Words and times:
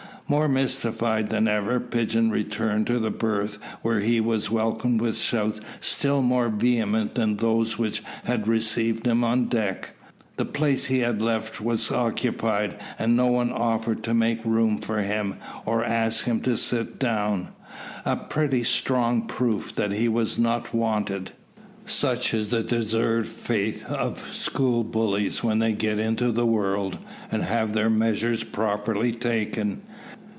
More 0.27 0.47
mystified 0.47 1.29
than 1.29 1.49
ever, 1.49 1.77
Pigeon 1.81 2.29
returned 2.31 2.87
to 2.87 2.99
the 2.99 3.11
berth, 3.11 3.57
when 3.81 4.03
he 4.03 4.21
was 4.21 4.49
welcomed 4.49 5.01
with 5.01 5.17
shouts 5.17 5.59
still 5.81 6.21
more 6.21 6.47
vehement 6.47 7.15
than 7.15 7.35
those 7.35 7.77
which 7.77 8.01
had 8.23 8.47
received 8.47 9.05
him 9.05 9.25
on 9.25 9.49
deck. 9.49 9.89
The 10.37 10.45
place 10.45 10.85
he 10.85 10.99
had 10.99 11.21
left 11.21 11.59
was 11.59 11.91
occupied, 11.91 12.77
and 12.97 13.17
no 13.17 13.25
one 13.27 13.51
offered 13.51 14.03
to 14.03 14.13
make 14.13 14.39
room 14.45 14.77
for 14.79 15.01
him, 15.01 15.35
or 15.65 15.83
asked 15.83 16.23
him 16.23 16.39
to 16.43 16.55
sit 16.55 16.97
down 16.97 17.49
a 18.05 18.15
pretty 18.15 18.63
strong 18.63 19.23
proof 19.23 19.75
that 19.75 19.91
he 19.91 20.07
was 20.07 20.37
not 20.39 20.73
wanted. 20.73 21.31
Such 21.85 22.33
is 22.33 22.47
the 22.47 22.63
deserved 22.63 23.27
fate 23.27 23.83
of 23.85 24.25
school 24.33 24.85
bullies 24.85 25.43
when 25.43 25.59
they 25.59 25.73
get 25.73 25.99
into 25.99 26.31
the 26.31 26.45
world, 26.45 26.97
and 27.33 27.43
have 27.43 27.73
their 27.73 27.89
measures 27.89 28.45
properly 28.45 29.11
taken. 29.11 29.81